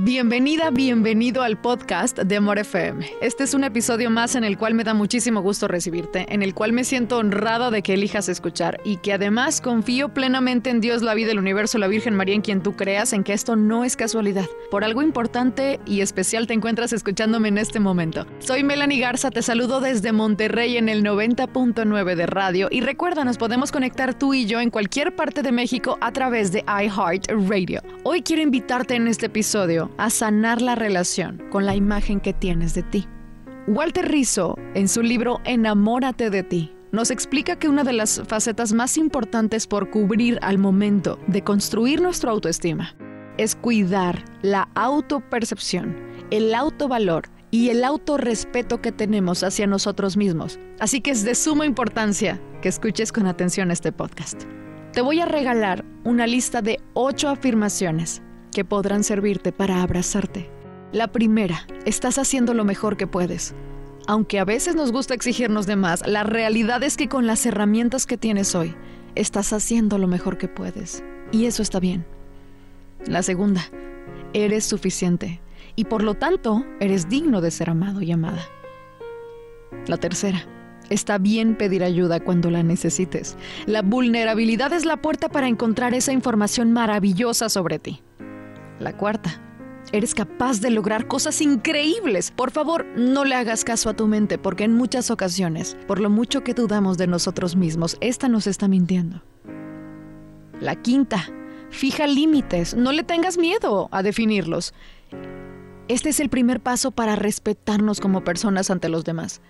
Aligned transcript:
Bienvenida, 0.00 0.68
bienvenido 0.68 1.40
al 1.40 1.56
podcast 1.56 2.18
de 2.18 2.36
Amor 2.36 2.58
FM. 2.58 3.12
Este 3.22 3.44
es 3.44 3.54
un 3.54 3.64
episodio 3.64 4.10
más 4.10 4.34
en 4.34 4.44
el 4.44 4.58
cual 4.58 4.74
me 4.74 4.84
da 4.84 4.92
muchísimo 4.92 5.40
gusto 5.40 5.68
recibirte, 5.68 6.26
en 6.28 6.42
el 6.42 6.52
cual 6.52 6.74
me 6.74 6.84
siento 6.84 7.16
honrada 7.16 7.70
de 7.70 7.80
que 7.80 7.94
elijas 7.94 8.28
escuchar 8.28 8.78
y 8.84 8.98
que 8.98 9.14
además 9.14 9.62
confío 9.62 10.10
plenamente 10.10 10.68
en 10.68 10.82
Dios, 10.82 11.00
la 11.00 11.14
vida, 11.14 11.32
el 11.32 11.38
universo, 11.38 11.78
la 11.78 11.88
Virgen 11.88 12.14
María, 12.14 12.34
en 12.34 12.42
quien 12.42 12.62
tú 12.62 12.76
creas, 12.76 13.14
en 13.14 13.24
que 13.24 13.32
esto 13.32 13.56
no 13.56 13.84
es 13.84 13.96
casualidad. 13.96 14.44
Por 14.70 14.84
algo 14.84 15.00
importante 15.00 15.80
y 15.86 16.02
especial 16.02 16.46
te 16.46 16.52
encuentras 16.52 16.92
escuchándome 16.92 17.48
en 17.48 17.56
este 17.56 17.80
momento. 17.80 18.26
Soy 18.40 18.64
Melanie 18.64 19.00
Garza, 19.00 19.30
te 19.30 19.40
saludo 19.40 19.80
desde 19.80 20.12
Monterrey 20.12 20.76
en 20.76 20.90
el 20.90 21.02
90.9 21.04 22.14
de 22.16 22.26
radio 22.26 22.68
y 22.70 22.82
recuerda, 22.82 23.24
nos 23.24 23.38
podemos 23.38 23.72
conectar 23.72 24.12
tú 24.12 24.34
y 24.34 24.44
yo 24.44 24.60
en 24.60 24.68
cualquier 24.68 25.16
parte 25.16 25.40
de 25.40 25.52
México 25.52 25.96
a 26.02 26.12
través 26.12 26.52
de 26.52 26.66
iHeartRadio. 26.68 27.80
Hoy 28.02 28.20
quiero 28.20 28.42
invitarte 28.42 28.94
en 28.94 29.08
este 29.08 29.24
episodio 29.24 29.85
a 29.98 30.10
sanar 30.10 30.62
la 30.62 30.74
relación 30.74 31.42
con 31.50 31.66
la 31.66 31.74
imagen 31.74 32.20
que 32.20 32.32
tienes 32.32 32.74
de 32.74 32.82
ti. 32.82 33.08
Walter 33.66 34.08
Rizzo, 34.08 34.56
en 34.74 34.88
su 34.88 35.02
libro 35.02 35.40
Enamórate 35.44 36.30
de 36.30 36.42
ti, 36.42 36.72
nos 36.92 37.10
explica 37.10 37.56
que 37.56 37.68
una 37.68 37.84
de 37.84 37.92
las 37.92 38.22
facetas 38.26 38.72
más 38.72 38.96
importantes 38.96 39.66
por 39.66 39.90
cubrir 39.90 40.38
al 40.40 40.58
momento 40.58 41.18
de 41.26 41.42
construir 41.42 42.00
nuestra 42.00 42.30
autoestima 42.30 42.94
es 43.38 43.54
cuidar 43.54 44.24
la 44.42 44.68
autopercepción, 44.74 45.96
el 46.30 46.54
autovalor 46.54 47.28
y 47.50 47.70
el 47.70 47.84
autorrespeto 47.84 48.80
que 48.80 48.92
tenemos 48.92 49.42
hacia 49.42 49.66
nosotros 49.66 50.16
mismos. 50.16 50.58
Así 50.78 51.00
que 51.00 51.10
es 51.10 51.24
de 51.24 51.34
suma 51.34 51.66
importancia 51.66 52.40
que 52.62 52.68
escuches 52.68 53.12
con 53.12 53.26
atención 53.26 53.70
este 53.70 53.92
podcast. 53.92 54.44
Te 54.92 55.00
voy 55.02 55.20
a 55.20 55.26
regalar 55.26 55.84
una 56.04 56.26
lista 56.26 56.62
de 56.62 56.80
ocho 56.94 57.28
afirmaciones 57.28 58.22
que 58.56 58.64
podrán 58.64 59.04
servirte 59.04 59.52
para 59.52 59.82
abrazarte. 59.82 60.48
La 60.90 61.08
primera, 61.08 61.66
estás 61.84 62.16
haciendo 62.16 62.54
lo 62.54 62.64
mejor 62.64 62.96
que 62.96 63.06
puedes. 63.06 63.54
Aunque 64.06 64.38
a 64.38 64.46
veces 64.46 64.74
nos 64.74 64.92
gusta 64.92 65.12
exigirnos 65.12 65.66
de 65.66 65.76
más, 65.76 66.06
la 66.06 66.22
realidad 66.22 66.82
es 66.82 66.96
que 66.96 67.06
con 67.06 67.26
las 67.26 67.44
herramientas 67.44 68.06
que 68.06 68.16
tienes 68.16 68.54
hoy, 68.54 68.74
estás 69.14 69.52
haciendo 69.52 69.98
lo 69.98 70.06
mejor 70.06 70.38
que 70.38 70.48
puedes. 70.48 71.04
Y 71.32 71.44
eso 71.44 71.60
está 71.60 71.80
bien. 71.80 72.06
La 73.04 73.22
segunda, 73.22 73.60
eres 74.32 74.64
suficiente 74.64 75.42
y 75.74 75.84
por 75.84 76.02
lo 76.02 76.14
tanto 76.14 76.64
eres 76.80 77.10
digno 77.10 77.42
de 77.42 77.50
ser 77.50 77.68
amado 77.68 78.00
y 78.00 78.10
amada. 78.10 78.48
La 79.86 79.98
tercera, 79.98 80.46
está 80.88 81.18
bien 81.18 81.58
pedir 81.58 81.84
ayuda 81.84 82.20
cuando 82.20 82.50
la 82.50 82.62
necesites. 82.62 83.36
La 83.66 83.82
vulnerabilidad 83.82 84.72
es 84.72 84.86
la 84.86 85.02
puerta 85.02 85.28
para 85.28 85.46
encontrar 85.46 85.92
esa 85.92 86.12
información 86.12 86.72
maravillosa 86.72 87.50
sobre 87.50 87.78
ti. 87.78 88.00
La 88.78 88.96
cuarta, 88.96 89.40
eres 89.92 90.14
capaz 90.14 90.60
de 90.60 90.70
lograr 90.70 91.06
cosas 91.06 91.40
increíbles. 91.40 92.30
Por 92.30 92.50
favor, 92.50 92.84
no 92.96 93.24
le 93.24 93.34
hagas 93.34 93.64
caso 93.64 93.88
a 93.88 93.94
tu 93.94 94.06
mente 94.06 94.38
porque 94.38 94.64
en 94.64 94.74
muchas 94.74 95.10
ocasiones, 95.10 95.76
por 95.86 96.00
lo 96.00 96.10
mucho 96.10 96.42
que 96.42 96.54
dudamos 96.54 96.98
de 96.98 97.06
nosotros 97.06 97.56
mismos, 97.56 97.96
esta 98.00 98.28
nos 98.28 98.46
está 98.46 98.68
mintiendo. 98.68 99.22
La 100.60 100.74
quinta, 100.76 101.28
fija 101.70 102.06
límites. 102.06 102.74
No 102.74 102.92
le 102.92 103.04
tengas 103.04 103.38
miedo 103.38 103.88
a 103.92 104.02
definirlos. 104.02 104.74
Este 105.88 106.08
es 106.08 106.20
el 106.20 106.28
primer 106.28 106.60
paso 106.60 106.90
para 106.90 107.16
respetarnos 107.16 108.00
como 108.00 108.24
personas 108.24 108.70
ante 108.70 108.88
los 108.88 109.04
demás. 109.04 109.40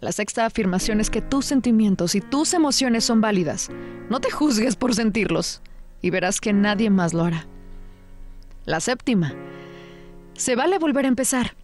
La 0.00 0.10
sexta 0.10 0.46
afirmación 0.46 1.00
es 1.00 1.10
que 1.10 1.20
tus 1.20 1.44
sentimientos 1.44 2.14
y 2.14 2.20
tus 2.20 2.54
emociones 2.54 3.04
son 3.04 3.20
válidas. 3.20 3.70
No 4.10 4.18
te 4.20 4.30
juzgues 4.30 4.74
por 4.74 4.94
sentirlos 4.94 5.62
y 6.00 6.10
verás 6.10 6.40
que 6.40 6.52
nadie 6.52 6.90
más 6.90 7.14
lo 7.14 7.24
hará. 7.24 7.46
La 8.64 8.78
séptima. 8.78 9.34
Se 10.34 10.54
vale 10.54 10.78
volver 10.78 11.04
a 11.04 11.08
empezar. 11.08 11.56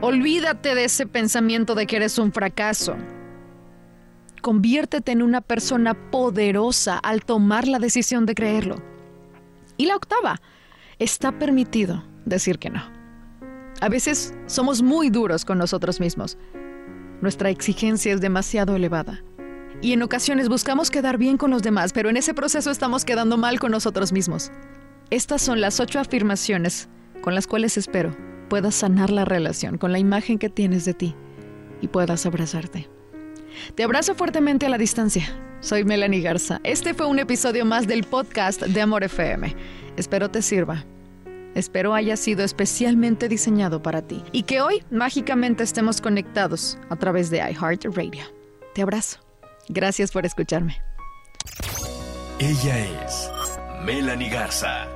Olvídate 0.00 0.74
de 0.74 0.84
ese 0.84 1.06
pensamiento 1.06 1.74
de 1.74 1.86
que 1.86 1.96
eres 1.96 2.18
un 2.18 2.32
fracaso. 2.32 2.96
Conviértete 4.42 5.10
en 5.10 5.22
una 5.22 5.40
persona 5.40 5.94
poderosa 5.94 6.98
al 6.98 7.24
tomar 7.24 7.66
la 7.66 7.80
decisión 7.80 8.26
de 8.26 8.34
creerlo. 8.34 8.76
Y 9.76 9.86
la 9.86 9.96
octava. 9.96 10.40
Está 10.98 11.32
permitido 11.32 12.04
decir 12.24 12.58
que 12.58 12.70
no. 12.70 12.82
A 13.80 13.88
veces 13.88 14.32
somos 14.46 14.82
muy 14.82 15.10
duros 15.10 15.44
con 15.44 15.58
nosotros 15.58 15.98
mismos. 15.98 16.38
Nuestra 17.20 17.50
exigencia 17.50 18.12
es 18.14 18.20
demasiado 18.20 18.76
elevada. 18.76 19.22
Y 19.82 19.92
en 19.92 20.02
ocasiones 20.02 20.48
buscamos 20.48 20.90
quedar 20.90 21.18
bien 21.18 21.36
con 21.36 21.50
los 21.50 21.62
demás, 21.62 21.92
pero 21.92 22.08
en 22.08 22.16
ese 22.16 22.34
proceso 22.34 22.70
estamos 22.70 23.04
quedando 23.04 23.36
mal 23.36 23.58
con 23.58 23.72
nosotros 23.72 24.12
mismos. 24.12 24.50
Estas 25.10 25.40
son 25.40 25.60
las 25.60 25.78
ocho 25.78 26.00
afirmaciones 26.00 26.88
con 27.20 27.34
las 27.36 27.46
cuales 27.46 27.76
espero 27.76 28.16
puedas 28.48 28.74
sanar 28.74 29.10
la 29.10 29.24
relación 29.24 29.78
con 29.78 29.92
la 29.92 30.00
imagen 30.00 30.38
que 30.38 30.48
tienes 30.48 30.84
de 30.84 30.94
ti 30.94 31.14
y 31.80 31.88
puedas 31.88 32.26
abrazarte. 32.26 32.88
Te 33.76 33.84
abrazo 33.84 34.16
fuertemente 34.16 34.66
a 34.66 34.68
la 34.68 34.78
distancia. 34.78 35.28
Soy 35.60 35.84
Melanie 35.84 36.22
Garza. 36.22 36.60
Este 36.64 36.92
fue 36.92 37.06
un 37.06 37.20
episodio 37.20 37.64
más 37.64 37.86
del 37.86 38.02
podcast 38.04 38.62
de 38.62 38.80
Amor 38.80 39.04
FM. 39.04 39.54
Espero 39.96 40.30
te 40.30 40.42
sirva. 40.42 40.84
Espero 41.54 41.94
haya 41.94 42.16
sido 42.16 42.44
especialmente 42.44 43.28
diseñado 43.28 43.82
para 43.82 44.02
ti 44.02 44.24
y 44.32 44.42
que 44.42 44.60
hoy 44.60 44.82
mágicamente 44.90 45.62
estemos 45.62 46.00
conectados 46.00 46.78
a 46.90 46.96
través 46.96 47.30
de 47.30 47.38
iHeartRadio. 47.38 48.24
Te 48.74 48.82
abrazo. 48.82 49.20
Gracias 49.68 50.10
por 50.10 50.26
escucharme. 50.26 50.78
Ella 52.38 53.04
es 53.04 53.30
Melanie 53.84 54.28
Garza 54.28 54.95